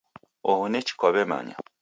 [0.51, 1.55] Oho nechi kwaw'emanya.